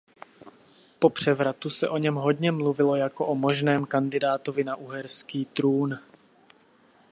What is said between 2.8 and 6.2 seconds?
jako o možném kandidátovi na uherský trůn.